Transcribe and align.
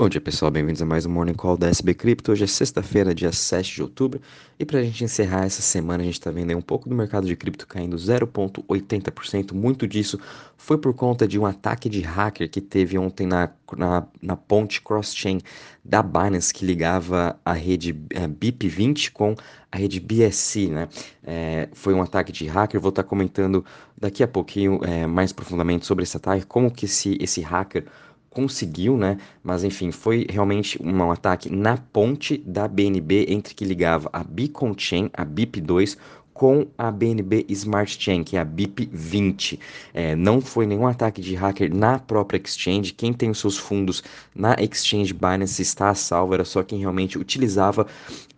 Bom 0.00 0.08
dia 0.08 0.18
pessoal, 0.18 0.50
bem-vindos 0.50 0.80
a 0.80 0.86
mais 0.86 1.04
um 1.04 1.10
Morning 1.10 1.34
Call 1.34 1.58
da 1.58 1.68
SB 1.68 1.92
Crypto. 1.92 2.32
Hoje 2.32 2.44
é 2.44 2.46
sexta-feira, 2.46 3.14
dia 3.14 3.30
7 3.30 3.74
de 3.74 3.82
outubro, 3.82 4.18
e 4.58 4.64
para 4.64 4.78
a 4.78 4.82
gente 4.82 5.04
encerrar 5.04 5.44
essa 5.44 5.60
semana, 5.60 6.02
a 6.02 6.06
gente 6.06 6.14
está 6.14 6.30
vendo 6.30 6.56
um 6.56 6.62
pouco 6.62 6.88
do 6.88 6.94
mercado 6.94 7.26
de 7.26 7.36
cripto 7.36 7.66
caindo 7.66 7.98
0,80%. 7.98 9.52
Muito 9.52 9.86
disso 9.86 10.18
foi 10.56 10.78
por 10.78 10.94
conta 10.94 11.28
de 11.28 11.38
um 11.38 11.44
ataque 11.44 11.86
de 11.90 12.00
hacker 12.00 12.48
que 12.50 12.62
teve 12.62 12.96
ontem 12.96 13.26
na, 13.26 13.50
na, 13.76 14.06
na 14.22 14.36
ponte 14.38 14.80
cross-chain 14.80 15.42
da 15.84 16.02
Binance 16.02 16.54
que 16.54 16.64
ligava 16.64 17.38
a 17.44 17.52
rede 17.52 17.94
é, 18.08 18.26
BIP20 18.26 19.12
com 19.12 19.34
a 19.70 19.76
rede 19.76 20.00
BSC, 20.00 20.68
né? 20.68 20.88
É, 21.22 21.68
foi 21.74 21.92
um 21.92 22.00
ataque 22.00 22.32
de 22.32 22.46
hacker. 22.46 22.80
Vou 22.80 22.88
estar 22.88 23.02
tá 23.02 23.08
comentando 23.08 23.62
daqui 23.98 24.22
a 24.22 24.28
pouquinho 24.28 24.80
é, 24.82 25.06
mais 25.06 25.30
profundamente 25.30 25.84
sobre 25.84 26.04
esse 26.04 26.16
ataque, 26.16 26.46
como 26.46 26.70
que 26.70 26.86
esse, 26.86 27.18
esse 27.20 27.42
hacker 27.42 27.84
conseguiu, 28.30 28.96
né? 28.96 29.18
Mas 29.42 29.64
enfim, 29.64 29.90
foi 29.90 30.26
realmente 30.30 30.80
um 30.80 31.10
ataque 31.10 31.50
na 31.50 31.76
ponte 31.76 32.38
da 32.38 32.68
BNB 32.68 33.26
entre 33.28 33.54
que 33.54 33.64
ligava 33.64 34.08
a 34.12 34.22
Beacon 34.22 34.72
Chain, 34.78 35.10
a 35.12 35.26
BIP2, 35.26 35.98
com 36.40 36.66
a 36.78 36.90
BNB 36.90 37.44
Smart 37.50 38.02
Chain, 38.02 38.24
que 38.24 38.34
é 38.34 38.40
a 38.40 38.46
BIP20. 38.46 39.58
É, 39.92 40.16
não 40.16 40.40
foi 40.40 40.64
nenhum 40.64 40.86
ataque 40.86 41.20
de 41.20 41.34
hacker 41.34 41.70
na 41.70 41.98
própria 41.98 42.40
exchange. 42.42 42.94
Quem 42.94 43.12
tem 43.12 43.28
os 43.28 43.38
seus 43.38 43.58
fundos 43.58 44.02
na 44.34 44.56
exchange 44.58 45.12
Binance 45.12 45.60
está 45.60 45.90
a 45.90 45.94
salvo, 45.94 46.32
era 46.32 46.46
só 46.46 46.62
quem 46.62 46.78
realmente 46.78 47.18
utilizava 47.18 47.86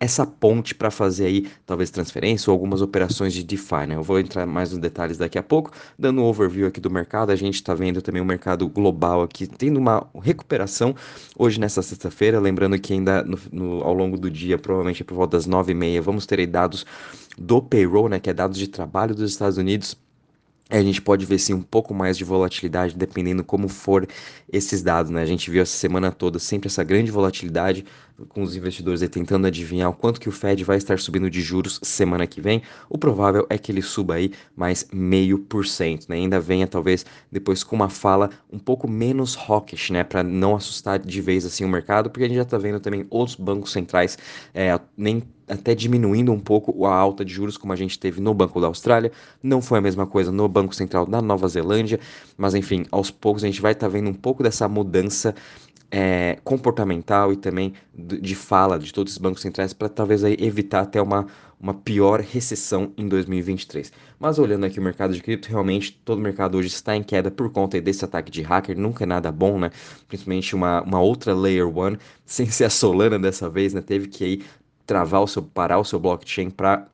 essa 0.00 0.26
ponte 0.26 0.74
para 0.74 0.90
fazer 0.90 1.26
aí 1.26 1.46
talvez 1.64 1.90
transferência 1.90 2.50
ou 2.50 2.54
algumas 2.54 2.82
operações 2.82 3.32
de 3.32 3.44
DeFi, 3.44 3.86
né? 3.86 3.94
Eu 3.94 4.02
vou 4.02 4.18
entrar 4.18 4.44
mais 4.46 4.72
nos 4.72 4.80
detalhes 4.80 5.16
daqui 5.16 5.38
a 5.38 5.42
pouco, 5.44 5.70
dando 5.96 6.22
um 6.22 6.24
overview 6.24 6.66
aqui 6.66 6.80
do 6.80 6.90
mercado. 6.90 7.30
A 7.30 7.36
gente 7.36 7.54
está 7.54 7.72
vendo 7.72 8.02
também 8.02 8.20
o 8.20 8.24
mercado 8.24 8.68
global 8.68 9.22
aqui 9.22 9.46
tendo 9.46 9.76
uma 9.76 10.04
recuperação 10.20 10.92
hoje 11.38 11.60
nessa 11.60 11.80
sexta-feira, 11.82 12.40
lembrando 12.40 12.76
que 12.80 12.94
ainda 12.94 13.22
no, 13.22 13.38
no, 13.52 13.84
ao 13.84 13.94
longo 13.94 14.18
do 14.18 14.28
dia, 14.28 14.58
provavelmente 14.58 15.04
por 15.04 15.14
volta 15.14 15.36
das 15.36 15.46
nove 15.46 15.70
e 15.70 15.74
meia, 15.76 16.02
vamos 16.02 16.26
ter 16.26 16.44
dados 16.48 16.84
do 17.38 17.62
payroll, 17.62 18.08
né, 18.08 18.20
que 18.20 18.30
é 18.30 18.34
dados 18.34 18.58
de 18.58 18.68
trabalho 18.68 19.14
dos 19.14 19.30
Estados 19.30 19.58
Unidos 19.58 19.96
a 20.78 20.82
gente 20.82 21.02
pode 21.02 21.26
ver 21.26 21.38
sim 21.38 21.52
um 21.52 21.62
pouco 21.62 21.92
mais 21.92 22.16
de 22.16 22.24
volatilidade 22.24 22.96
dependendo 22.96 23.44
como 23.44 23.68
for 23.68 24.08
esses 24.50 24.82
dados, 24.82 25.10
né? 25.10 25.20
A 25.20 25.26
gente 25.26 25.50
viu 25.50 25.60
essa 25.60 25.76
semana 25.76 26.10
toda 26.10 26.38
sempre 26.38 26.68
essa 26.68 26.82
grande 26.82 27.10
volatilidade 27.10 27.84
com 28.28 28.42
os 28.42 28.56
investidores 28.56 29.02
aí 29.02 29.08
tentando 29.08 29.46
adivinhar 29.46 29.90
o 29.90 29.94
quanto 29.94 30.20
que 30.20 30.28
o 30.28 30.32
Fed 30.32 30.62
vai 30.64 30.76
estar 30.76 30.98
subindo 30.98 31.30
de 31.30 31.40
juros 31.40 31.80
semana 31.82 32.26
que 32.26 32.40
vem. 32.40 32.62
O 32.88 32.98
provável 32.98 33.46
é 33.48 33.58
que 33.58 33.72
ele 33.72 33.82
suba 33.82 34.14
aí 34.14 34.32
mais 34.56 34.86
meio 34.92 35.38
por 35.38 35.66
cento, 35.66 36.08
né? 36.08 36.16
Ainda 36.16 36.40
venha 36.40 36.66
talvez 36.66 37.04
depois 37.30 37.62
com 37.64 37.76
uma 37.76 37.88
fala 37.88 38.30
um 38.52 38.58
pouco 38.58 38.88
menos 38.88 39.36
hawkish, 39.36 39.90
né? 39.90 40.04
Para 40.04 40.22
não 40.22 40.56
assustar 40.56 40.98
de 40.98 41.20
vez 41.20 41.44
assim 41.44 41.64
o 41.64 41.68
mercado, 41.68 42.10
porque 42.10 42.24
a 42.24 42.28
gente 42.28 42.36
já 42.36 42.42
está 42.42 42.58
vendo 42.58 42.80
também 42.80 43.06
outros 43.10 43.36
bancos 43.36 43.72
centrais 43.72 44.18
é, 44.54 44.78
nem 44.96 45.22
até 45.48 45.74
diminuindo 45.74 46.32
um 46.32 46.40
pouco 46.40 46.86
a 46.86 46.94
alta 46.94 47.24
de 47.24 47.32
juros 47.32 47.56
como 47.56 47.72
a 47.72 47.76
gente 47.76 47.98
teve 47.98 48.20
no 48.20 48.32
Banco 48.32 48.60
da 48.60 48.66
Austrália. 48.66 49.12
Não 49.42 49.60
foi 49.60 49.78
a 49.78 49.82
mesma 49.82 50.06
coisa 50.06 50.32
no 50.32 50.48
Banco 50.48 50.74
Central 50.74 51.06
da 51.06 51.20
Nova 51.20 51.46
Zelândia, 51.48 52.00
mas 52.36 52.54
enfim, 52.54 52.86
aos 52.90 53.10
poucos 53.10 53.44
a 53.44 53.46
gente 53.46 53.60
vai 53.60 53.72
estar 53.72 53.86
tá 53.86 53.92
vendo 53.92 54.08
um 54.08 54.14
pouco 54.14 54.42
dessa 54.42 54.68
mudança 54.68 55.34
é, 55.92 56.38
comportamental 56.42 57.34
e 57.34 57.36
também 57.36 57.74
de 57.94 58.34
fala 58.34 58.78
de 58.78 58.90
todos 58.94 59.12
os 59.12 59.18
bancos 59.18 59.42
centrais 59.42 59.74
para 59.74 59.90
talvez 59.90 60.24
aí 60.24 60.34
evitar 60.40 60.80
até 60.80 61.02
uma, 61.02 61.26
uma 61.60 61.74
pior 61.74 62.20
recessão 62.20 62.94
em 62.96 63.06
2023. 63.06 63.92
Mas 64.18 64.38
olhando 64.38 64.64
aqui 64.64 64.80
o 64.80 64.82
mercado 64.82 65.12
de 65.12 65.22
cripto, 65.22 65.50
realmente 65.50 65.92
todo 66.02 66.18
o 66.18 66.22
mercado 66.22 66.56
hoje 66.56 66.68
está 66.68 66.96
em 66.96 67.02
queda 67.02 67.30
por 67.30 67.50
conta 67.52 67.78
desse 67.78 68.02
ataque 68.06 68.30
de 68.30 68.40
hacker, 68.40 68.78
nunca 68.78 69.04
é 69.04 69.06
nada 69.06 69.30
bom, 69.30 69.58
né? 69.58 69.70
Principalmente 70.08 70.54
uma, 70.54 70.80
uma 70.82 71.00
outra 71.00 71.34
Layer 71.34 71.68
1, 71.68 71.98
sem 72.24 72.46
ser 72.46 72.64
a 72.64 72.70
Solana 72.70 73.18
dessa 73.18 73.50
vez, 73.50 73.74
né? 73.74 73.82
Teve 73.82 74.08
que 74.08 74.24
aí 74.24 74.42
travar 74.86 75.22
o 75.22 75.26
seu, 75.26 75.42
parar 75.42 75.78
o 75.78 75.84
seu 75.84 76.00
blockchain 76.00 76.48
para 76.48 76.86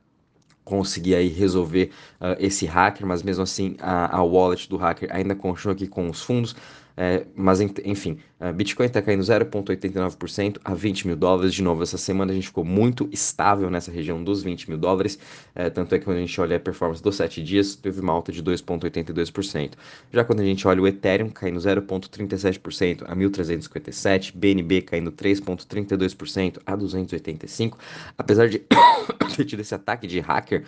conseguir 0.65 1.15
aí 1.15 1.29
resolver 1.29 1.89
uh, 2.19 2.35
esse 2.37 2.65
hacker, 2.65 3.07
mas 3.07 3.23
mesmo 3.23 3.43
assim 3.43 3.75
a, 3.79 4.17
a 4.17 4.23
wallet 4.23 4.69
do 4.69 4.77
hacker 4.77 5.09
ainda 5.11 5.33
continua 5.33 5.73
aqui 5.73 5.87
com 5.87 6.09
os 6.09 6.21
fundos. 6.21 6.53
É, 7.01 7.25
mas 7.33 7.61
enfim, 7.61 8.17
Bitcoin 8.55 8.87
está 8.87 9.01
caindo 9.01 9.23
0,89% 9.23 10.57
a 10.65 10.73
20 10.73 11.07
mil 11.07 11.15
dólares. 11.15 11.53
De 11.53 11.63
novo, 11.63 11.81
essa 11.81 11.97
semana 11.97 12.33
a 12.33 12.35
gente 12.35 12.47
ficou 12.47 12.65
muito 12.65 13.07
estável 13.09 13.69
nessa 13.69 13.89
região 13.89 14.21
dos 14.21 14.43
20 14.43 14.69
mil 14.69 14.77
dólares. 14.77 15.17
É, 15.55 15.69
tanto 15.69 15.95
é 15.95 15.99
que 15.99 16.03
quando 16.03 16.17
a 16.17 16.19
gente 16.19 16.41
olha 16.41 16.57
a 16.57 16.59
performance 16.59 17.01
dos 17.01 17.15
7 17.15 17.41
dias, 17.41 17.73
teve 17.73 18.01
uma 18.01 18.11
alta 18.11 18.33
de 18.33 18.43
2,82%. 18.43 19.75
Já 20.11 20.25
quando 20.25 20.41
a 20.41 20.43
gente 20.43 20.67
olha 20.67 20.81
o 20.81 20.87
Ethereum 20.87 21.29
caindo 21.29 21.57
0,37% 21.57 23.03
a 23.07 23.15
1.357, 23.15 24.33
BNB 24.35 24.81
caindo 24.81 25.09
3,32% 25.09 26.59
a 26.65 26.75
285. 26.75 27.77
Apesar 28.17 28.49
de 28.49 28.59
ter 29.37 29.45
tido 29.45 29.61
esse 29.61 29.73
ataque 29.73 30.05
de 30.05 30.19
hacker, 30.19 30.65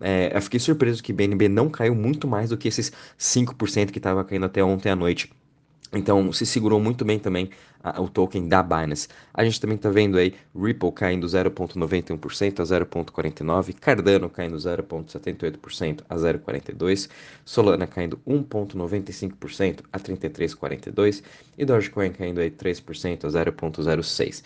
é, 0.00 0.34
eu 0.34 0.40
fiquei 0.40 0.58
surpreso 0.58 1.02
que 1.02 1.12
BNB 1.12 1.46
não 1.50 1.68
caiu 1.68 1.94
muito 1.94 2.26
mais 2.26 2.48
do 2.48 2.56
que 2.56 2.68
esses 2.68 2.90
5% 3.18 3.90
que 3.90 3.98
estava 3.98 4.24
caindo 4.24 4.46
até 4.46 4.64
ontem 4.64 4.88
à 4.88 4.96
noite. 4.96 5.30
Então, 5.94 6.32
se 6.32 6.44
segurou 6.44 6.80
muito 6.80 7.04
bem 7.04 7.18
também 7.18 7.50
a, 7.82 8.00
o 8.00 8.08
token 8.08 8.48
da 8.48 8.62
Binance. 8.62 9.08
A 9.32 9.44
gente 9.44 9.60
também 9.60 9.76
está 9.76 9.90
vendo 9.90 10.16
aí 10.16 10.34
Ripple 10.54 10.90
caindo 10.92 11.26
0,91% 11.26 12.60
a 12.60 12.62
0,49%, 12.62 13.74
Cardano 13.74 14.30
caindo 14.30 14.56
0,78% 14.56 16.00
a 16.08 16.16
0,42%, 16.16 17.08
Solana 17.44 17.86
caindo 17.86 18.18
1,95% 18.26 19.80
a 19.92 20.00
33,42% 20.00 21.22
e 21.58 21.64
Dogecoin 21.64 22.10
caindo 22.10 22.40
aí 22.40 22.50
3% 22.50 23.24
a 23.24 23.28
0,06%. 23.28 24.42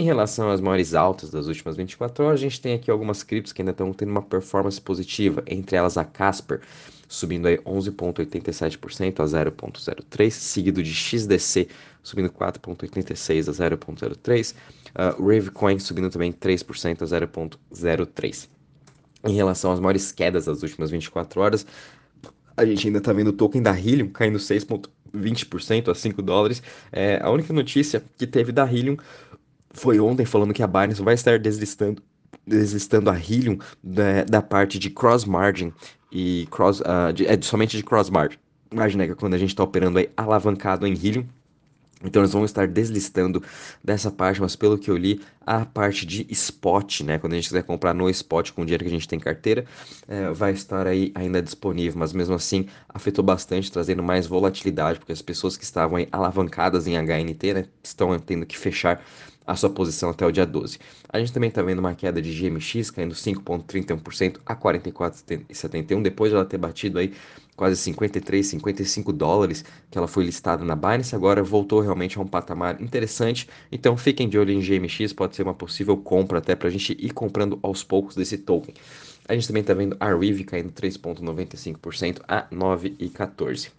Em 0.00 0.04
relação 0.04 0.48
às 0.48 0.60
maiores 0.60 0.94
altas 0.94 1.28
das 1.28 1.48
últimas 1.48 1.76
24 1.76 2.24
horas, 2.24 2.38
a 2.38 2.42
gente 2.42 2.60
tem 2.60 2.72
aqui 2.72 2.88
algumas 2.88 3.24
criptos 3.24 3.52
que 3.52 3.60
ainda 3.60 3.72
estão 3.72 3.92
tendo 3.92 4.10
uma 4.10 4.22
performance 4.22 4.80
positiva, 4.80 5.42
entre 5.44 5.74
elas 5.74 5.98
a 5.98 6.04
Casper, 6.04 6.60
subindo 7.08 7.46
aí 7.46 7.56
11,87% 7.58 9.20
a 9.20 9.24
0,03, 9.24 10.30
seguido 10.30 10.82
de 10.82 10.94
XDC 10.94 11.68
subindo 12.02 12.30
4,86 12.30 13.48
a 13.48 13.76
0,03, 13.76 14.54
uh, 14.54 15.22
Ravecoin 15.22 15.78
subindo 15.78 16.10
também 16.10 16.32
3% 16.32 17.02
a 17.02 17.06
0,03. 17.06 18.48
Em 19.24 19.34
relação 19.34 19.72
às 19.72 19.80
maiores 19.80 20.12
quedas 20.12 20.46
das 20.46 20.62
últimas 20.62 20.90
24 20.90 21.40
horas, 21.40 21.66
a 22.56 22.64
gente 22.64 22.86
ainda 22.86 22.98
está 22.98 23.12
vendo 23.12 23.28
o 23.28 23.32
token 23.32 23.62
da 23.62 23.78
Helium 23.78 24.08
caindo 24.08 24.38
6,20% 24.38 25.90
a 25.90 25.94
5 25.94 26.22
dólares. 26.22 26.62
É, 26.90 27.20
a 27.22 27.30
única 27.30 27.52
notícia 27.52 28.02
que 28.16 28.26
teve 28.26 28.52
da 28.52 28.70
Helium 28.70 28.96
foi 29.70 30.00
ontem 30.00 30.24
falando 30.24 30.54
que 30.54 30.62
a 30.62 30.66
Binance 30.66 31.02
vai 31.02 31.14
estar 31.14 31.38
deslistando, 31.38 32.02
deslistando 32.46 33.10
a 33.10 33.16
Helium 33.16 33.58
da, 33.82 34.24
da 34.24 34.42
parte 34.42 34.78
de 34.78 34.90
cross 34.90 35.24
margin 35.24 35.72
e 36.10 36.46
cross, 36.50 36.80
uh, 36.80 37.12
de, 37.12 37.26
é 37.26 37.40
somente 37.40 37.76
de 37.76 37.82
cross 37.82 38.10
margin. 38.10 38.38
Imagina 38.70 39.06
que 39.06 39.14
quando 39.14 39.34
a 39.34 39.38
gente 39.38 39.50
está 39.50 39.62
operando 39.62 39.98
aí 39.98 40.10
alavancado 40.16 40.86
em 40.86 40.92
Helium, 40.92 41.26
então 42.04 42.22
eles 42.22 42.32
vão 42.32 42.44
estar 42.44 42.68
deslistando 42.68 43.42
dessa 43.82 44.10
parte, 44.10 44.40
mas 44.40 44.54
pelo 44.54 44.78
que 44.78 44.90
eu 44.90 44.96
li, 44.96 45.20
a 45.44 45.64
parte 45.64 46.06
de 46.06 46.26
spot, 46.30 47.00
né? 47.00 47.18
Quando 47.18 47.32
a 47.32 47.36
gente 47.36 47.48
quiser 47.48 47.64
comprar 47.64 47.92
no 47.92 48.08
spot 48.10 48.52
com 48.52 48.62
o 48.62 48.64
dinheiro 48.64 48.84
que 48.84 48.88
a 48.88 48.92
gente 48.92 49.08
tem 49.08 49.16
em 49.16 49.22
carteira, 49.22 49.64
é, 50.06 50.30
vai 50.30 50.52
estar 50.52 50.86
aí 50.86 51.10
ainda 51.14 51.42
disponível, 51.42 51.98
mas 51.98 52.12
mesmo 52.12 52.34
assim 52.34 52.66
afetou 52.88 53.24
bastante, 53.24 53.72
trazendo 53.72 54.02
mais 54.02 54.26
volatilidade, 54.26 55.00
porque 55.00 55.12
as 55.12 55.22
pessoas 55.22 55.56
que 55.56 55.64
estavam 55.64 55.98
alavancadas 56.12 56.86
em 56.86 56.96
HNT, 56.96 57.54
né, 57.54 57.64
estão 57.82 58.16
tendo 58.20 58.46
que 58.46 58.56
fechar 58.56 59.02
a 59.48 59.56
sua 59.56 59.70
posição 59.70 60.10
até 60.10 60.26
o 60.26 60.30
dia 60.30 60.44
12. 60.44 60.78
A 61.08 61.18
gente 61.18 61.32
também 61.32 61.48
está 61.48 61.62
vendo 61.62 61.78
uma 61.78 61.94
queda 61.94 62.20
de 62.20 62.30
GMX 62.38 62.90
caindo 62.90 63.14
5,31% 63.14 64.36
a 64.44 64.54
44,71 64.54 66.02
depois 66.02 66.30
de 66.30 66.36
ela 66.36 66.44
ter 66.44 66.58
batido 66.58 66.98
aí 66.98 67.14
quase 67.56 67.76
53, 67.76 68.46
55 68.46 69.10
dólares 69.10 69.64
que 69.90 69.96
ela 69.96 70.06
foi 70.06 70.24
listada 70.24 70.64
na 70.64 70.76
Binance, 70.76 71.16
agora 71.16 71.42
voltou 71.42 71.80
realmente 71.80 72.18
a 72.18 72.20
um 72.20 72.26
patamar 72.26 72.80
interessante. 72.80 73.48
Então 73.72 73.96
fiquem 73.96 74.28
de 74.28 74.38
olho 74.38 74.52
em 74.52 74.60
GMX, 74.60 75.14
pode 75.14 75.34
ser 75.34 75.44
uma 75.44 75.54
possível 75.54 75.96
compra 75.96 76.38
até 76.38 76.54
para 76.54 76.68
a 76.68 76.70
gente 76.70 76.94
ir 77.00 77.10
comprando 77.10 77.58
aos 77.62 77.82
poucos 77.82 78.14
desse 78.14 78.36
token. 78.36 78.74
A 79.26 79.34
gente 79.34 79.48
também 79.48 79.62
está 79.62 79.72
vendo 79.72 79.96
a 79.98 80.14
Rive 80.14 80.44
caindo 80.44 80.70
3,95% 80.72 82.20
a 82.28 82.46
9,14. 82.50 83.77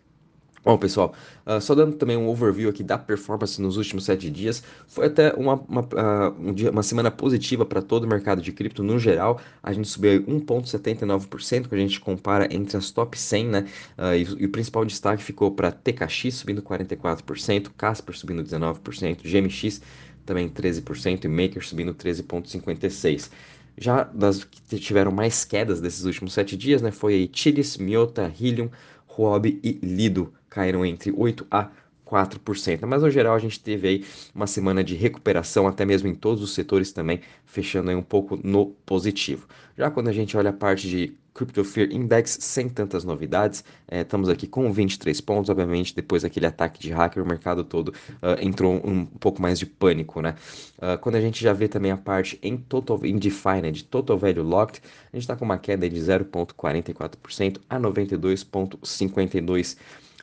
Bom, 0.64 0.78
pessoal, 0.78 1.14
uh, 1.46 1.62
só 1.62 1.74
dando 1.74 1.96
também 1.96 2.18
um 2.18 2.28
overview 2.28 2.70
aqui 2.70 2.84
da 2.84 2.98
performance 2.98 3.62
nos 3.62 3.78
últimos 3.78 4.04
sete 4.04 4.30
dias, 4.30 4.62
foi 4.88 5.06
até 5.06 5.34
uma, 5.34 5.54
uma, 5.56 5.82
uh, 5.82 6.36
um 6.38 6.54
dia, 6.54 6.70
uma 6.70 6.84
semana 6.84 7.10
positiva 7.10 7.66
para 7.66 7.82
todo 7.82 8.04
o 8.04 8.08
mercado 8.08 8.42
de 8.42 8.52
cripto 8.52 8.84
no 8.84 9.00
geral. 9.00 9.40
A 9.64 9.72
gente 9.72 9.88
subiu 9.88 10.22
1,79% 10.24 11.68
quando 11.68 11.74
a 11.74 11.78
gente 11.78 12.00
compara 12.02 12.54
entre 12.54 12.76
as 12.76 12.92
top 12.92 13.18
100, 13.18 13.46
né? 13.48 13.66
Uh, 13.98 14.16
e, 14.16 14.42
e, 14.44 14.46
o 14.46 14.50
principal 14.50 14.84
destaque 14.84 15.24
ficou 15.24 15.50
para 15.52 15.72
TKX 15.72 16.36
subindo 16.36 16.62
44%, 16.62 17.72
Casper 17.78 18.18
subindo 18.18 18.44
19%, 18.44 19.22
GMX 19.24 19.82
também 20.26 20.50
13% 20.50 21.24
e 21.24 21.28
Maker 21.28 21.66
subindo 21.66 21.94
13,56%. 21.94 23.30
Já 23.78 24.04
das 24.04 24.44
que 24.44 24.78
tiveram 24.78 25.10
mais 25.10 25.46
quedas 25.46 25.80
desses 25.80 26.04
últimos 26.04 26.34
sete 26.34 26.58
dias, 26.58 26.82
né? 26.82 26.92
Foi 26.92 27.30
Chilis, 27.34 27.78
Miota, 27.78 28.32
Helium, 28.40 28.70
Huobi 29.20 29.60
e 29.64 29.80
Lido 29.84 30.34
caíram 30.50 30.86
entre 30.86 31.12
8 31.12 31.46
a 31.52 31.70
4%. 32.06 32.86
Mas 32.86 33.04
no 33.04 33.10
geral 33.10 33.36
a 33.36 33.40
gente 33.40 33.60
teve 33.60 33.88
aí 33.88 34.06
uma 34.34 34.48
semana 34.48 34.84
de 34.84 34.96
recuperação, 34.96 35.68
até 35.68 35.86
mesmo 35.86 36.08
em 36.08 36.16
todos 36.16 36.42
os 36.42 36.54
setores 36.54 36.92
também, 36.92 37.22
fechando 37.46 37.90
aí 37.90 37.96
um 37.96 38.02
pouco 38.02 38.40
no 38.44 38.68
positivo. 38.86 39.48
Já 39.78 39.92
quando 39.92 40.08
a 40.08 40.14
gente 40.14 40.36
olha 40.36 40.50
a 40.50 40.54
parte 40.54 40.90
de 40.90 41.14
Crypto 41.40 41.64
Fear 41.64 41.90
Index 41.90 42.38
sem 42.42 42.68
tantas 42.68 43.06
novidades. 43.06 43.64
É, 43.88 44.02
estamos 44.02 44.28
aqui 44.28 44.46
com 44.46 44.70
23 44.74 45.22
pontos, 45.22 45.50
obviamente, 45.50 45.96
depois 45.96 46.24
daquele 46.24 46.46
ataque 46.46 46.82
de 46.82 46.92
hacker, 46.92 47.24
o 47.24 47.26
mercado 47.26 47.64
todo 47.64 47.90
uh, 47.90 48.36
entrou 48.42 48.74
um, 48.86 49.00
um, 49.00 49.06
pouco 49.06 49.42
mais 49.42 49.58
de 49.58 49.66
pânico, 49.66 50.22
né? 50.22 50.36
Uh, 50.78 50.98
quando 51.00 51.16
a 51.16 51.22
gente 51.22 51.42
já 51.42 51.54
vê 51.54 51.70
também 51.70 51.92
a 51.92 51.98
parte 51.98 52.38
em 52.44 52.58
total 52.58 53.00
né, 53.00 53.72
de 53.72 53.86
Total 53.86 54.18
Value 54.18 54.44
Locked, 54.44 54.82
a 55.14 55.16
gente 55.16 55.24
está 55.24 55.38
com 55.38 55.46
uma 55.46 55.58
queda 55.58 55.90
de 55.90 55.98
0,44% 55.98 57.62
a 57.70 57.80
92,52 57.80 59.78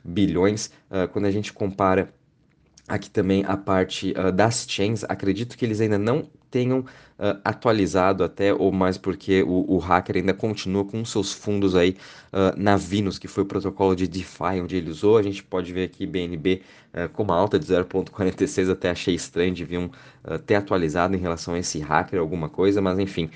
bilhões. 0.05 0.71
Uh, 0.91 1.09
quando 1.09 1.25
a 1.25 1.31
gente 1.31 1.51
compara 1.51 2.13
aqui 2.89 3.11
também 3.11 3.45
a 3.47 3.57
parte 3.57 4.15
das 4.35 4.67
chains, 4.69 5.05
acredito 5.05 5.57
que 5.57 5.65
eles 5.65 5.81
ainda 5.81 5.99
não 5.99 6.29
tenham 6.51 6.81
uh, 6.81 7.39
atualizado 7.45 8.25
até, 8.25 8.55
ou 8.55 8.73
mais 8.73 8.97
porque 8.97 9.43
o, 9.43 9.75
o, 9.75 9.79
hacker 9.79 10.17
ainda 10.17 10.33
continua 10.33 10.85
com 10.85 11.05
seus 11.05 11.33
fundos 11.33 11.75
aí 11.75 11.97
uh, 12.33 12.59
na 12.59 12.77
Vinus, 12.77 13.19
que 13.19 13.29
foi 13.29 13.43
o 13.43 13.47
protocolo 13.47 13.95
de 13.95 14.07
DeFi 14.07 14.61
onde 14.63 14.77
ele 14.77 14.91
usou. 14.91 15.19
A 15.19 15.23
gente 15.23 15.43
pode 15.43 15.73
ver 15.73 15.85
aqui 15.85 16.07
BNB 16.07 16.63
uh, 16.95 17.09
com 17.11 17.25
uma 17.25 17.37
alta 17.37 17.59
de 17.59 17.67
0.46, 17.67 18.71
até 18.71 18.91
achei 18.91 19.15
estranho, 19.15 19.55
deviam 19.55 19.91
uh, 20.25 20.39
ter 20.39 20.55
atualizado 20.55 21.15
em 21.15 21.19
relação 21.19 21.55
a 21.55 21.59
esse 21.59 21.79
hacker 21.79 22.19
alguma 22.19 22.49
coisa, 22.49 22.81
mas 22.81 22.99
enfim. 22.99 23.31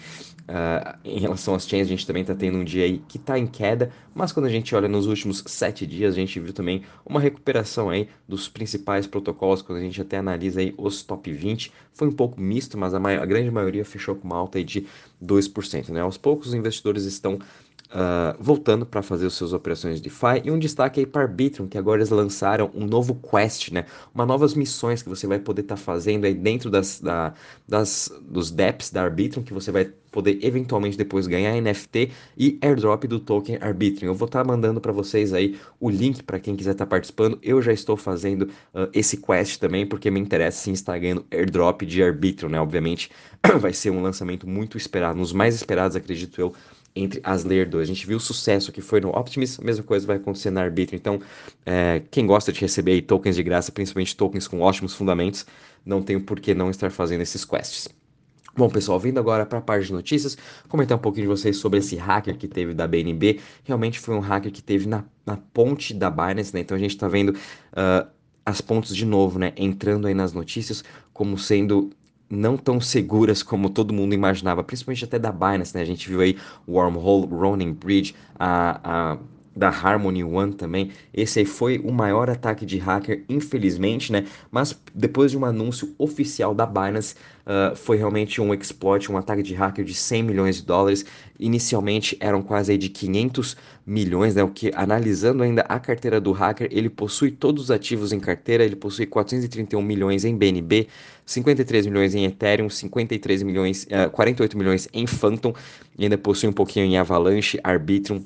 Uh, 0.51 0.99
em 1.05 1.21
relação 1.21 1.55
às 1.55 1.65
chains, 1.65 1.87
a 1.87 1.91
gente 1.91 2.05
também 2.05 2.23
está 2.23 2.35
tendo 2.35 2.59
um 2.59 2.65
dia 2.65 2.83
aí 2.83 2.99
que 3.07 3.19
está 3.19 3.39
em 3.39 3.47
queda, 3.47 3.93
mas 4.13 4.33
quando 4.33 4.47
a 4.47 4.49
gente 4.49 4.75
olha 4.75 4.89
nos 4.89 5.07
últimos 5.07 5.45
sete 5.47 5.87
dias, 5.87 6.13
a 6.13 6.17
gente 6.17 6.41
viu 6.41 6.53
também 6.53 6.83
uma 7.07 7.21
recuperação 7.21 7.89
aí 7.89 8.09
dos 8.27 8.49
principais 8.49 9.07
protocolos, 9.07 9.63
quando 9.63 9.79
a 9.79 9.81
gente 9.81 10.03
até 10.03 10.19
analisa 10.19 10.59
aí 10.59 10.75
os 10.77 11.05
top 11.05 11.33
20, 11.33 11.73
foi 11.93 12.09
um 12.09 12.13
pouco 12.13 12.41
misto, 12.41 12.77
mas 12.77 12.93
a, 12.93 12.97
a 12.99 13.27
grande 13.27 13.49
maioria 13.49 13.85
fechou 13.85 14.17
com 14.17 14.27
uma 14.27 14.37
alta 14.37 14.59
aí 14.59 14.65
de 14.65 14.89
2%. 15.25 15.91
Né? 15.91 16.01
Aos 16.01 16.17
poucos 16.17 16.49
os 16.49 16.55
investidores 16.55 17.05
estão 17.05 17.39
Uh, 17.91 18.39
voltando 18.39 18.87
para 18.87 19.03
fazer 19.03 19.27
as 19.27 19.33
suas 19.33 19.53
operações 19.53 19.97
de 19.97 20.03
DeFi. 20.03 20.43
E 20.45 20.51
um 20.53 20.61
destaque 20.61 21.01
aí 21.01 21.07
para 21.07 21.23
Arbitrum, 21.23 21.67
que 21.67 21.77
agora 21.77 21.99
eles 21.99 22.11
lançaram 22.11 22.71
um 22.73 22.87
novo 22.87 23.17
quest, 23.17 23.73
né? 23.73 23.85
Uma 24.15 24.25
novas 24.25 24.55
missões 24.55 25.03
que 25.03 25.09
você 25.09 25.27
vai 25.27 25.41
poder 25.41 25.63
estar 25.63 25.75
tá 25.75 25.81
fazendo 25.81 26.25
aí 26.25 26.33
dentro 26.33 26.71
das, 26.71 27.01
da, 27.01 27.35
das, 27.67 28.09
dos 28.23 28.53
DEPs 28.53 28.91
da 28.91 29.03
Arbitrum, 29.03 29.43
que 29.43 29.53
você 29.53 29.73
vai 29.73 29.91
poder 30.11 30.39
eventualmente 30.43 30.97
depois 30.97 31.27
ganhar 31.27 31.61
NFT 31.61 32.11
e 32.37 32.59
airdrop 32.63 33.05
do 33.05 33.21
token 33.21 33.59
Arbitrum. 33.61 34.07
Eu 34.07 34.15
vou 34.15 34.27
estar 34.27 34.43
tá 34.43 34.45
mandando 34.45 34.81
para 34.81 34.93
vocês 34.93 35.33
aí 35.33 35.59
o 35.79 35.89
link 35.89 36.23
para 36.23 36.39
quem 36.39 36.57
quiser 36.57 36.73
estar 36.73 36.87
tá 36.87 36.91
participando. 36.91 37.39
Eu 37.43 37.63
já 37.63 37.73
estou 37.73 37.97
fazendo 37.97 38.43
uh, 38.75 38.89
esse 38.93 39.17
quest 39.17 39.59
também, 39.59 39.87
porque 39.87 40.11
me 40.11 40.21
interessa 40.21 40.65
sim 40.65 40.73
estar 40.73 40.99
ganhando 40.99 41.25
airdrop 41.31 41.83
de 41.83 42.03
Arbitrum, 42.03 42.49
né? 42.49 42.61
Obviamente 42.61 43.11
vai 43.61 43.73
ser 43.73 43.91
um 43.91 44.03
lançamento 44.03 44.49
muito 44.49 44.77
esperado, 44.77 45.19
um 45.19 45.23
dos 45.23 45.33
mais 45.33 45.55
esperados, 45.55 45.97
acredito 45.97 46.41
eu, 46.41 46.53
entre 46.95 47.21
as 47.23 47.45
Layer 47.45 47.69
2. 47.69 47.89
A 47.89 47.93
gente 47.93 48.07
viu 48.07 48.17
o 48.17 48.21
sucesso 48.21 48.73
que 48.73 48.81
foi 48.81 49.01
no 49.01 49.11
Optimus, 49.11 49.59
a 49.61 49.65
mesma 49.65 49.85
coisa 49.85 50.07
vai 50.07 50.17
acontecer 50.17 50.51
na 50.51 50.63
Arbitrum. 50.63 50.97
Então, 50.97 51.21
é, 51.65 52.03
quem 52.11 52.27
gosta 52.27 52.53
de 52.53 52.61
receber 52.61 53.01
tokens 53.03 53.37
de 53.37 53.43
graça, 53.43 53.71
principalmente 53.73 54.17
tokens 54.17 54.49
com 54.49 54.61
ótimos 54.61 54.95
fundamentos, 54.95 55.47
não 55.85 56.03
tem 56.03 56.19
por 56.21 56.41
que 56.41 56.55
não 56.55 56.71
estar 56.71 56.91
fazendo 56.91 57.23
esses 57.23 57.45
quests. 57.45 57.89
Bom, 58.57 58.69
pessoal, 58.69 58.99
vindo 58.99 59.19
agora 59.19 59.47
para 59.47 59.59
a 59.59 59.63
parte 59.63 59.87
de 59.87 59.93
notícias, 59.93 60.37
comentar 60.69 60.99
um 60.99 61.01
pouquinho 61.01 61.25
de 61.25 61.29
vocês 61.29 61.57
sobre 61.57 61.79
esse 61.79 61.97
hacker 61.97 62.37
que 62.37 62.49
teve 62.49 62.75
da 62.75 62.87
BNB. 62.87 63.41
Realmente 63.65 64.01
foi 64.01 64.15
um 64.15 64.21
hacker 64.21 64.51
que 64.51 64.63
teve 64.63 64.89
na, 64.89 65.05
na 65.25 65.37
ponte 65.37 65.95
da 65.95 66.11
Binance, 66.11 66.53
né? 66.53 66.61
Então 66.61 66.77
a 66.77 66.81
gente 66.81 66.91
está 66.91 67.07
vendo 67.07 67.31
uh, 67.31 68.11
as 68.45 68.61
pontes 68.61 68.95
de 68.95 69.07
novo, 69.07 69.39
né? 69.39 69.53
Entrando 69.57 70.09
aí 70.09 70.15
nas 70.15 70.33
notícias 70.33 70.83
como 71.13 71.39
sendo 71.39 71.91
não 72.31 72.57
tão 72.57 72.81
seguras 72.81 73.43
como 73.43 73.69
todo 73.69 73.93
mundo 73.93 74.15
imaginava, 74.15 74.63
principalmente 74.63 75.05
até 75.05 75.19
da 75.19 75.33
Binance, 75.33 75.75
né? 75.75 75.83
A 75.83 75.85
gente 75.85 76.09
viu 76.09 76.21
aí 76.21 76.39
o 76.67 76.73
Wormhole, 76.75 77.27
Ronin 77.27 77.73
Bridge, 77.73 78.15
a, 78.39 78.81
a 79.13 79.19
da 79.61 79.69
Harmony 79.69 80.25
One 80.25 80.55
também. 80.55 80.91
Esse 81.13 81.41
aí 81.41 81.45
foi 81.45 81.79
o 81.79 81.93
maior 81.93 82.31
ataque 82.31 82.65
de 82.65 82.79
hacker, 82.79 83.25
infelizmente, 83.29 84.11
né? 84.11 84.25
Mas 84.51 84.75
depois 84.95 85.31
de 85.31 85.37
um 85.37 85.45
anúncio 85.45 85.95
oficial 85.99 86.55
da 86.55 86.65
Binance, 86.65 87.15
uh, 87.45 87.77
foi 87.77 87.99
realmente 87.99 88.41
um 88.41 88.55
exploit, 88.55 89.13
um 89.13 89.19
ataque 89.19 89.43
de 89.43 89.53
hacker 89.53 89.85
de 89.85 89.93
100 89.93 90.23
milhões 90.23 90.57
de 90.57 90.63
dólares. 90.63 91.05
Inicialmente 91.39 92.17
eram 92.21 92.41
quase 92.43 92.73
aí 92.73 92.79
de 92.79 92.89
500 92.89 93.55
milhões, 93.87 94.35
né? 94.35 94.43
O 94.43 94.49
que, 94.49 94.73
analisando 94.75 95.43
ainda 95.43 95.61
a 95.69 95.79
carteira 95.79 96.19
do 96.19 96.33
hacker, 96.33 96.67
ele 96.71 96.89
possui 96.89 97.31
todos 97.31 97.65
os 97.65 97.71
ativos 97.71 98.15
em 98.15 98.19
carteira, 98.19 98.65
ele 98.65 98.77
possui 98.77 99.05
431 99.05 99.83
milhões 99.83 100.25
em 100.25 100.35
BNB, 100.35 100.89
53 101.27 101.85
milhões 101.85 102.15
em 102.15 102.25
Ethereum, 102.25 102.71
53 102.71 103.43
milhões, 103.43 103.85
uh, 103.85 104.11
48 104.11 104.57
milhões 104.57 104.89
em 104.91 105.07
Phantom, 105.07 105.53
e 105.99 106.05
ainda 106.05 106.17
possui 106.17 106.49
um 106.49 106.53
pouquinho 106.55 106.87
em 106.87 106.97
Avalanche, 106.97 107.61
Arbitrum, 107.63 108.25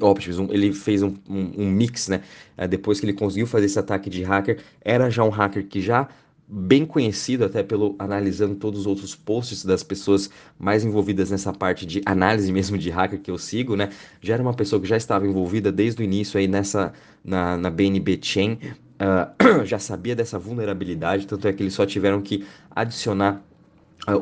Optimus, 0.00 0.50
ele 0.50 0.72
fez 0.72 1.02
um, 1.02 1.14
um, 1.28 1.52
um 1.62 1.70
mix, 1.70 2.08
né? 2.08 2.22
Uh, 2.56 2.68
depois 2.68 3.00
que 3.00 3.06
ele 3.06 3.14
conseguiu 3.14 3.46
fazer 3.46 3.66
esse 3.66 3.78
ataque 3.78 4.10
de 4.10 4.22
hacker, 4.22 4.60
era 4.82 5.08
já 5.08 5.24
um 5.24 5.30
hacker 5.30 5.66
que 5.66 5.80
já 5.80 6.08
bem 6.50 6.86
conhecido 6.86 7.44
até 7.44 7.62
pelo 7.62 7.94
analisando 7.98 8.54
todos 8.54 8.80
os 8.80 8.86
outros 8.86 9.14
posts 9.14 9.64
das 9.64 9.82
pessoas 9.82 10.30
mais 10.58 10.82
envolvidas 10.82 11.30
nessa 11.30 11.52
parte 11.52 11.84
de 11.84 12.00
análise 12.06 12.50
mesmo 12.52 12.78
de 12.78 12.88
hacker 12.88 13.20
que 13.20 13.30
eu 13.30 13.38
sigo, 13.38 13.76
né? 13.76 13.90
Já 14.20 14.34
era 14.34 14.42
uma 14.42 14.54
pessoa 14.54 14.80
que 14.80 14.88
já 14.88 14.96
estava 14.96 15.26
envolvida 15.26 15.70
desde 15.70 16.02
o 16.02 16.04
início 16.04 16.38
aí 16.38 16.48
nessa 16.48 16.92
na, 17.22 17.56
na 17.56 17.70
BNB 17.70 18.18
Chain, 18.22 18.58
uh, 18.98 19.64
já 19.64 19.78
sabia 19.78 20.16
dessa 20.16 20.38
vulnerabilidade, 20.38 21.26
tanto 21.26 21.46
é 21.46 21.52
que 21.52 21.62
eles 21.62 21.74
só 21.74 21.84
tiveram 21.84 22.20
que 22.22 22.46
adicionar 22.70 23.42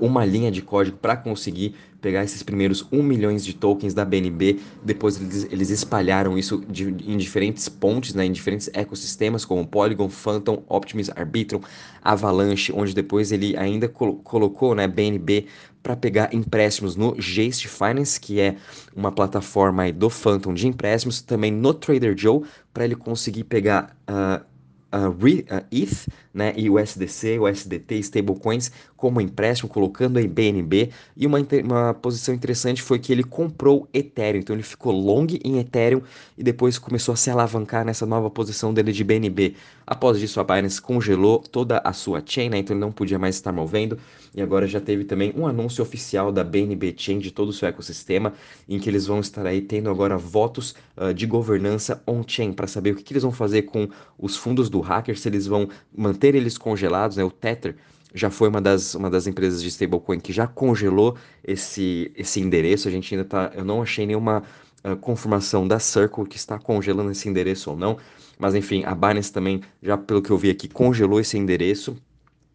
uma 0.01 0.25
linha 0.25 0.51
de 0.51 0.63
código 0.63 0.97
para 0.97 1.17
conseguir 1.17 1.75
pegar 2.01 2.23
esses 2.23 2.43
primeiros 2.43 2.87
1 2.93 3.03
milhões 3.03 3.45
de 3.45 3.55
tokens 3.55 3.93
da 3.93 4.05
BNB, 4.05 4.61
depois 4.85 5.21
eles, 5.21 5.47
eles 5.51 5.71
espalharam 5.71 6.39
isso 6.39 6.63
de, 6.69 6.85
em 6.85 7.17
diferentes 7.17 7.69
pontes, 7.69 8.15
né, 8.15 8.25
em 8.25 8.33
diferentes 8.33 8.71
ecossistemas 8.73 9.45
como 9.45 9.67
Polygon, 9.67 10.09
Phantom, 10.09 10.63
Optimus, 10.69 11.11
Arbitrum, 11.11 11.61
Avalanche, 12.03 12.73
onde 12.73 12.95
depois 12.95 13.33
ele 13.33 13.57
ainda 13.57 13.89
col 13.89 14.17
colocou 14.17 14.75
né, 14.75 14.87
BNB 14.87 15.47
para 15.83 15.97
pegar 15.97 16.35
empréstimos 16.35 16.97
no 16.97 17.15
Jace 17.17 17.69
Finance, 17.69 18.21
que 18.21 18.41
é 18.41 18.57
uma 18.95 19.13
plataforma 19.13 19.93
do 19.93 20.11
Phantom 20.11 20.53
de 20.53 20.67
empréstimos, 20.67 21.23
também 21.23 21.53
no 21.53 21.73
Trader 21.73 22.17
Joe, 22.17 22.43
para 22.75 22.85
ele 22.85 22.97
conseguir 22.97 23.45
pegar 23.45 23.97
uh, 24.09 24.45
uh, 24.93 25.11
uh, 25.11 25.67
ETH 25.71 26.09
né, 26.33 26.53
e 26.57 26.69
o 26.69 26.79
SDC, 26.79 27.39
o 27.39 27.49
SDT, 27.49 27.99
stablecoins 28.01 28.71
como 28.97 29.21
empréstimo, 29.21 29.69
colocando 29.69 30.19
aí 30.19 30.27
BNB. 30.27 30.91
E 31.17 31.27
uma, 31.27 31.39
uma 31.65 31.95
posição 31.95 32.35
interessante 32.35 32.83
foi 32.83 32.99
que 32.99 33.13
ele 33.13 33.23
comprou 33.23 33.89
Ethereum, 33.93 34.41
então 34.41 34.57
ele 34.57 34.63
ficou 34.63 34.93
long 34.93 35.27
em 35.45 35.59
Ethereum 35.59 36.03
e 36.37 36.43
depois 36.43 36.79
começou 36.79 37.13
a 37.13 37.17
se 37.17 37.31
alavancar 37.31 37.85
nessa 37.85 38.07
nova 38.07 38.31
posição 38.31 38.73
dele 38.73 38.93
de 38.93 39.05
BNB. 39.05 39.55
Após 39.87 40.21
isso, 40.21 40.41
a 40.41 40.45
Binance 40.45 40.81
congelou 40.81 41.39
toda 41.39 41.81
a 41.85 41.93
sua 41.93 42.23
chain, 42.25 42.49
né, 42.49 42.59
então 42.59 42.75
ele 42.75 42.81
não 42.81 42.91
podia 42.91 43.19
mais 43.19 43.37
estar 43.37 43.53
movendo. 43.53 43.99
E 44.35 44.43
agora 44.43 44.67
já 44.67 44.81
teve 44.81 45.05
também 45.05 45.33
um 45.35 45.47
anúncio 45.47 45.83
oficial 45.83 46.31
da 46.31 46.45
BNB 46.45 46.95
Chain 46.99 47.19
de 47.19 47.31
todo 47.31 47.49
o 47.49 47.53
seu 47.53 47.69
ecossistema, 47.69 48.35
em 48.69 48.79
que 48.79 48.91
eles 48.91 49.07
vão 49.07 49.21
estar 49.21 49.47
aí 49.47 49.63
tendo 49.63 49.89
agora 49.89 50.19
votos 50.19 50.75
uh, 50.97 51.15
de 51.15 51.25
governança 51.25 52.03
on-chain 52.07 52.53
para 52.53 52.67
saber 52.67 52.91
o 52.91 52.97
que, 52.97 53.03
que 53.03 53.13
eles 53.15 53.23
vão 53.23 53.33
fazer 53.33 53.63
com 53.63 53.89
os 54.19 54.37
fundos 54.37 54.69
do 54.69 54.81
hacker, 54.81 55.19
se 55.19 55.29
eles 55.29 55.47
vão 55.47 55.69
manter 55.97 56.35
eles 56.35 56.59
congelados, 56.59 57.17
né? 57.17 57.25
O 57.25 57.31
Tether 57.31 57.77
já 58.17 58.31
foi 58.31 58.49
uma 58.49 58.61
das, 58.61 58.95
uma 58.95 59.11
das 59.11 59.27
empresas 59.27 59.63
de 59.63 59.69
stablecoin 59.69 60.19
que 60.19 60.33
já 60.33 60.47
congelou 60.47 61.17
esse, 61.45 62.11
esse 62.17 62.41
endereço. 62.41 62.89
A 62.89 62.91
gente 62.91 63.15
ainda 63.15 63.27
tá. 63.27 63.53
Eu 63.55 63.65
não 63.65 63.83
achei 63.83 64.07
nenhuma 64.07 64.43
uh, 64.83 64.97
confirmação 64.97 65.69
da 65.69 65.79
Circle 65.79 66.27
que 66.27 66.37
está 66.37 66.59
congelando 66.59 67.11
esse 67.11 67.29
endereço 67.29 67.71
ou 67.71 67.77
não. 67.77 67.99
Mas 68.39 68.55
enfim, 68.55 68.85
a 68.85 68.95
Binance 68.95 69.31
também, 69.31 69.61
já 69.83 69.99
pelo 69.99 70.23
que 70.23 70.31
eu 70.31 70.39
vi 70.39 70.51
aqui, 70.51 70.67
congelou 70.67 71.21
esse 71.21 71.37
endereço 71.37 71.97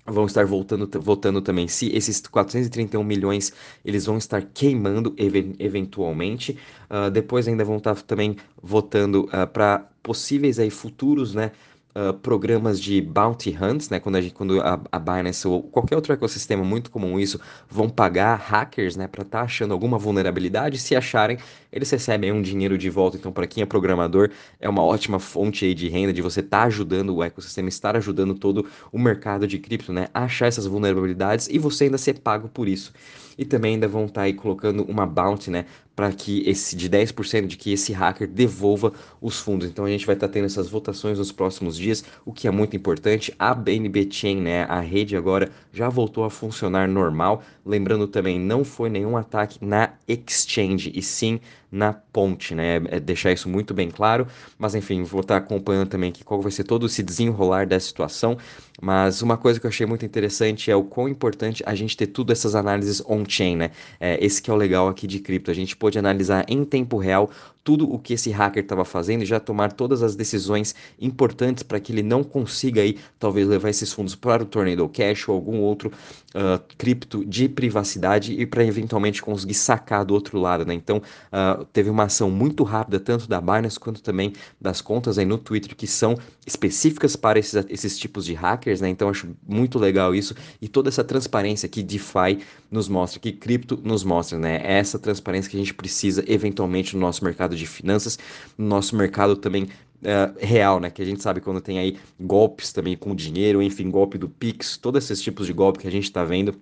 vão 0.06 0.26
estar 0.26 0.46
voltando, 0.46 0.90
votando 1.00 1.42
também 1.42 1.68
se 1.68 1.96
esses 1.96 2.20
431 2.22 3.04
milhões 3.04 3.54
eles 3.86 4.06
vão 4.06 4.18
estar 4.18 4.42
queimando 4.42 5.14
ev 5.18 5.56
eventualmente. 5.60 6.58
Uh, 6.90 7.10
depois 7.12 7.48
ainda 7.48 7.64
vão 7.64 7.78
estar 7.78 7.96
também 8.02 8.36
votando 8.62 9.26
uh, 9.26 9.48
para 9.52 9.88
possíveis 10.02 10.60
aí 10.60 10.70
futuros, 10.70 11.36
né? 11.36 11.52
Uh, 11.96 12.14
programas 12.14 12.80
de 12.80 13.02
bounty 13.02 13.58
hunts, 13.60 13.90
né? 13.90 14.00
Quando 14.00 14.16
a, 14.16 14.22
gente, 14.22 14.34
quando 14.34 14.62
a, 14.62 14.80
a 14.92 15.00
Binance 15.00 15.48
ou 15.48 15.64
qualquer 15.64 15.96
outro 15.96 16.14
ecossistema 16.14 16.64
muito 16.64 16.92
comum 16.92 17.20
isso, 17.20 17.40
vão 17.70 17.90
pagar 17.90 18.36
hackers, 18.36 18.96
né? 18.96 19.08
Para 19.08 19.24
estar 19.24 19.40
tá 19.40 19.44
achando 19.46 19.74
alguma 19.74 19.98
vulnerabilidade. 19.98 20.78
Se 20.78 20.96
acharem, 20.96 21.38
eles 21.72 21.90
recebem 21.90 22.32
um 22.32 22.42
dinheiro 22.42 22.78
de 22.78 22.90
volta. 22.90 23.18
Então, 23.18 23.32
para 23.32 23.48
quem 23.48 23.64
é 23.64 23.66
programador, 23.66 24.30
é 24.60 24.70
uma 24.70 24.84
ótima 24.84 25.20
fonte 25.20 25.66
aí 25.66 25.74
de 25.74 25.88
renda 25.90 26.14
de 26.14 26.22
você 26.22 26.40
estar 26.40 26.62
tá 26.62 26.64
ajudando 26.66 27.16
o 27.16 27.24
ecossistema, 27.24 27.70
estar 27.70 27.96
ajudando 27.96 28.34
todo 28.36 28.68
o 28.92 29.00
mercado 29.00 29.48
de 29.48 29.60
cripto, 29.60 29.94
né? 29.94 30.08
Achar 30.14 30.48
essas 30.48 30.66
vulnerabilidades 30.66 31.48
e 31.50 31.58
você 31.58 31.86
ainda 31.86 31.98
ser 31.98 32.20
pago 32.20 32.50
por 32.50 32.68
isso. 32.68 32.94
E 33.38 33.46
também 33.46 33.76
ainda 33.76 33.88
vão 33.88 34.06
estar 34.06 34.22
tá 34.22 34.22
aí 34.22 34.34
colocando 34.34 34.84
uma 34.84 35.06
bounty, 35.06 35.50
né, 35.50 35.66
para 35.96 36.12
que 36.12 36.48
esse 36.48 36.76
de 36.76 36.90
10% 36.90 37.48
de 37.48 37.58
que 37.58 37.74
esse 37.74 37.94
hacker 37.94 38.28
devolva 38.28 38.94
os 39.22 39.40
fundos. 39.40 39.68
Então 39.68 39.86
a 39.86 39.90
gente 39.90 40.06
vai 40.06 40.16
estar 40.16 40.28
tá 40.28 40.34
tendo 40.34 40.46
essas 40.46 40.70
votações 40.70 41.18
nos 41.18 41.32
próximos 41.32 41.78
dias, 41.78 42.04
o 42.26 42.32
que 42.32 42.48
é 42.48 42.52
muito 42.52 42.76
importante. 42.76 43.34
A 43.38 43.54
BNB 43.54 44.08
Chain, 44.10 44.42
né, 44.42 44.64
a 44.64 44.80
rede 44.80 45.16
agora 45.16 45.52
já 45.72 45.90
voltou 45.90 46.24
a 46.24 46.30
funcionar 46.30 46.88
normal. 46.88 47.44
Lembrando 47.66 48.08
também, 48.08 48.40
não 48.40 48.64
foi 48.64 48.90
nenhum 48.90 49.18
ataque 49.18 49.64
na 49.64 49.94
exchange 50.08 50.92
e 50.96 51.02
sim 51.02 51.40
na 51.72 51.94
ponte, 51.94 52.54
né? 52.54 52.82
É 52.90 53.00
deixar 53.00 53.32
isso 53.32 53.48
muito 53.48 53.74
bem 53.74 53.90
claro. 53.90 54.28
Mas 54.58 54.76
enfim, 54.76 55.04
vou 55.04 55.22
estar 55.22 55.38
acompanhando 55.38 55.88
também 55.88 56.10
aqui 56.10 56.24
qual 56.24 56.42
vai 56.42 56.52
ser 56.52 56.66
todo 56.66 56.86
esse 56.86 57.02
desenrolar 57.02 57.66
dessa 57.66 57.88
situação. 57.88 58.38
Mas 58.82 59.22
uma 59.22 59.38
coisa 59.38 59.60
que 59.60 59.66
eu 59.66 59.70
achei 59.70 59.86
muito 59.86 60.06
interessante 60.06 60.70
é 60.70 60.76
o 60.76 60.84
quão 60.84 61.08
importante 61.08 61.64
a 61.66 61.76
gente 61.76 61.96
ter 61.96 62.08
tudo 62.08 62.32
essas 62.32 62.56
análises 62.56 63.02
on-chain, 63.08 63.56
né? 63.56 63.72
É, 64.00 64.24
esse 64.24 64.42
que 64.42 64.50
é 64.50 64.54
o 64.54 64.58
legal 64.58 64.88
aqui 64.88 65.08
de 65.08 65.20
cripto. 65.20 65.52
A 65.52 65.54
gente 65.54 65.78
pode 65.78 65.98
analisar 65.98 66.46
em 66.48 66.66
tempo 66.66 66.98
real 66.98 67.30
tudo 67.64 67.92
o 67.92 68.00
que 68.00 68.14
esse 68.14 68.32
hacker 68.32 68.64
estava 68.64 68.84
fazendo 68.84 69.22
e 69.22 69.26
já 69.26 69.40
tomar 69.40 69.72
todas 69.72 70.02
as 70.02 70.16
decisões 70.16 70.74
importantes 71.00 71.64
para 71.64 71.80
que 71.80 71.92
ele 71.92 72.02
não 72.02 72.24
consiga 72.24 72.82
aí 72.82 72.98
talvez 73.20 73.48
levar 73.48 73.70
esses 73.70 73.94
fundos 73.94 74.16
para 74.16 74.44
o 74.44 74.46
Tornado 74.46 74.88
Cash 74.90 75.30
ou 75.30 75.36
algum 75.36 75.60
outro 75.60 75.92
uh, 76.34 76.60
cripto 76.78 77.24
de 77.24 77.48
privacidade 77.48 78.34
e 78.34 78.46
para 78.46 78.66
eventualmente 78.66 79.22
conseguir 79.22 79.54
sacar 79.54 80.04
do 80.04 80.14
outro 80.14 80.40
lado, 80.40 80.66
né? 80.66 80.74
Então 80.74 80.98
uh, 80.98 81.61
teve 81.66 81.90
uma 81.90 82.04
ação 82.04 82.30
muito 82.30 82.64
rápida 82.64 83.00
tanto 83.00 83.28
da 83.28 83.40
Binance 83.40 83.80
quanto 83.80 84.02
também 84.02 84.34
das 84.60 84.82
contas 84.82 85.18
aí 85.18 85.26
no 85.26 85.38
Twitter 85.38 85.76
que 85.76 85.88
são 85.88 86.18
específicas 86.46 87.16
para 87.16 87.40
esses, 87.40 87.66
esses 87.70 87.98
tipos 87.98 88.26
de 88.26 88.34
hackers, 88.34 88.82
né? 88.82 88.90
Então 88.90 89.10
acho 89.10 89.30
muito 89.48 89.78
legal 89.80 90.14
isso 90.16 90.36
e 90.62 90.68
toda 90.68 90.90
essa 90.90 91.04
transparência 91.04 91.70
que 91.70 91.84
DeFi 91.84 92.40
nos 92.70 92.88
mostra, 92.88 93.20
que 93.20 93.32
cripto 93.32 93.80
nos 93.84 94.04
mostra, 94.04 94.38
né? 94.38 94.62
É 94.64 94.80
essa 94.80 94.98
transparência 94.98 95.50
que 95.50 95.58
a 95.58 95.60
gente 95.60 95.74
precisa 95.74 96.24
eventualmente 96.28 96.96
no 96.96 97.02
nosso 97.02 97.24
mercado 97.24 97.56
de 97.56 97.66
finanças, 97.66 98.18
no 98.58 98.66
nosso 98.68 98.96
mercado 98.96 99.36
também 99.36 99.70
Uh, 100.02 100.34
real, 100.44 100.80
né? 100.80 100.90
Que 100.90 101.04
a 101.04 101.06
gente 101.06 101.22
sabe 101.22 101.40
quando 101.40 101.62
tem 101.62 101.78
aí 101.78 101.96
golpes 102.20 102.74
também 102.74 102.98
com 102.98 103.14
dinheiro, 103.14 103.62
enfim, 103.62 103.88
golpe 103.88 104.18
do 104.18 104.28
Pix, 104.28 104.76
todos 104.76 105.04
esses 105.04 105.22
tipos 105.22 105.46
de 105.46 105.54
golpe 105.54 105.78
que 105.78 105.88
a 105.88 105.92
gente 105.92 106.06
está 106.06 106.26
vendo. 106.26 106.56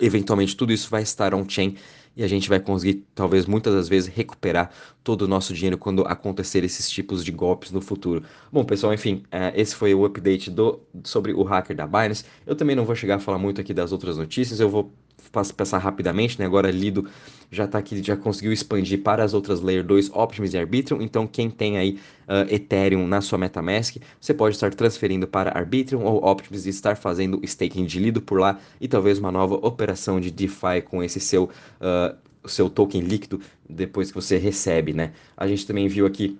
Eventualmente 0.00 0.56
tudo 0.56 0.72
isso 0.72 0.90
vai 0.90 1.02
estar 1.02 1.34
on-chain 1.34 1.76
e 2.16 2.22
a 2.22 2.28
gente 2.28 2.48
vai 2.48 2.60
conseguir, 2.60 3.04
talvez 3.14 3.46
muitas 3.46 3.74
das 3.74 3.88
vezes, 3.88 4.12
recuperar 4.12 4.70
todo 5.02 5.22
o 5.22 5.28
nosso 5.28 5.54
dinheiro 5.54 5.78
quando 5.78 6.02
acontecer 6.06 6.64
esses 6.64 6.90
tipos 6.90 7.24
de 7.24 7.32
golpes 7.32 7.70
no 7.70 7.80
futuro. 7.80 8.22
Bom, 8.50 8.64
pessoal, 8.64 8.92
enfim, 8.92 9.24
uh, 9.26 9.52
esse 9.54 9.74
foi 9.74 9.94
o 9.94 10.04
update 10.04 10.50
do, 10.50 10.80
sobre 11.04 11.32
o 11.32 11.42
hacker 11.42 11.76
da 11.76 11.86
Binance. 11.86 12.24
Eu 12.46 12.54
também 12.54 12.76
não 12.76 12.84
vou 12.84 12.94
chegar 12.94 13.16
a 13.16 13.18
falar 13.18 13.38
muito 13.38 13.60
aqui 13.60 13.72
das 13.74 13.92
outras 13.92 14.16
notícias, 14.16 14.60
eu 14.60 14.68
vou 14.68 14.92
passar 15.32 15.78
rapidamente, 15.78 16.38
né? 16.38 16.44
Agora 16.44 16.70
Lido 16.70 17.08
já 17.50 17.64
está 17.64 17.78
aqui, 17.78 18.02
já 18.02 18.16
conseguiu 18.16 18.52
expandir 18.52 19.02
para 19.02 19.24
as 19.24 19.34
outras 19.34 19.60
Layer 19.60 19.84
2, 19.84 20.10
Optimus 20.10 20.54
e 20.54 20.58
Arbitrum. 20.58 21.00
Então, 21.00 21.26
quem 21.26 21.50
tem 21.50 21.78
aí 21.78 21.98
uh, 22.28 22.52
Ethereum 22.52 23.06
na 23.06 23.20
sua 23.20 23.38
MetaMask, 23.38 23.96
você 24.20 24.32
pode 24.34 24.56
estar 24.56 24.72
transferindo 24.74 25.26
para 25.26 25.56
Arbitrum 25.56 26.04
ou 26.04 26.24
Optimus 26.24 26.66
e 26.66 26.70
estar 26.70 26.96
fazendo 26.96 27.40
staking 27.42 27.84
de 27.84 27.98
Lido 27.98 28.20
por 28.20 28.40
lá 28.40 28.58
e 28.80 28.86
talvez 28.88 29.18
uma 29.18 29.32
nova 29.32 29.54
operação 29.54 30.20
de 30.20 30.30
DeFi 30.30 30.82
com 30.84 31.02
esse 31.02 31.20
seu, 31.20 31.44
uh, 31.80 32.16
seu 32.48 32.68
token 32.68 33.00
líquido 33.00 33.40
depois 33.68 34.10
que 34.10 34.14
você 34.14 34.38
recebe, 34.38 34.92
né? 34.92 35.12
A 35.36 35.46
gente 35.46 35.66
também 35.66 35.88
viu 35.88 36.06
aqui 36.06 36.38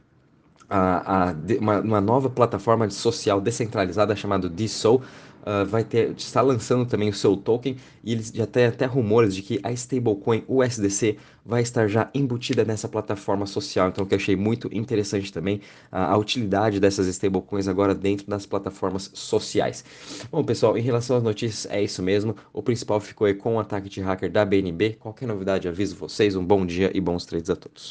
a, 0.72 1.28
a, 1.28 1.34
uma, 1.60 1.80
uma, 1.80 2.00
nova 2.00 2.30
plataforma 2.30 2.88
social 2.88 3.40
descentralizada 3.40 4.16
chamada 4.16 4.48
DSOL 4.48 5.02
uh, 5.42 5.66
vai 5.66 5.84
ter 5.84 6.14
está 6.16 6.40
lançando 6.40 6.86
também 6.86 7.08
o 7.08 7.12
seu 7.12 7.36
token 7.36 7.76
e 8.02 8.12
eles 8.12 8.32
já 8.34 8.46
tem 8.46 8.66
até 8.66 8.86
rumores 8.86 9.34
de 9.34 9.42
que 9.42 9.60
a 9.62 9.72
stablecoin 9.72 10.44
USDC 10.48 11.16
vai 11.44 11.62
estar 11.62 11.88
já 11.88 12.08
embutida 12.14 12.64
nessa 12.64 12.88
plataforma 12.88 13.46
social. 13.46 13.88
Então, 13.88 14.06
que 14.06 14.14
eu 14.14 14.16
achei 14.16 14.36
muito 14.36 14.68
interessante 14.72 15.32
também 15.32 15.60
a, 15.90 16.12
a 16.12 16.16
utilidade 16.16 16.80
dessas 16.80 17.06
stablecoins 17.06 17.68
agora 17.68 17.94
dentro 17.94 18.26
das 18.28 18.46
plataformas 18.46 19.10
sociais. 19.14 19.84
Bom, 20.30 20.44
pessoal, 20.44 20.76
em 20.78 20.82
relação 20.82 21.16
às 21.16 21.22
notícias 21.22 21.66
é 21.72 21.82
isso 21.82 22.02
mesmo. 22.02 22.36
O 22.52 22.62
principal 22.62 23.00
ficou 23.00 23.26
aí 23.26 23.34
com 23.34 23.56
o 23.56 23.60
ataque 23.60 23.88
de 23.88 24.00
hacker 24.00 24.30
da 24.30 24.44
BNB. 24.44 24.96
Qualquer 25.00 25.26
novidade 25.26 25.68
aviso 25.68 25.96
vocês. 25.96 26.36
Um 26.36 26.44
bom 26.44 26.64
dia 26.64 26.90
e 26.94 27.00
bons 27.00 27.24
trades 27.26 27.50
a 27.50 27.56
todos. 27.56 27.90